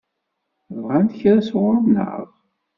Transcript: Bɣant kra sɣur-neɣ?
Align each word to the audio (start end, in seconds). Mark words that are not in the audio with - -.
Bɣant 0.77 1.15
kra 1.19 1.35
sɣur-neɣ? 1.47 2.19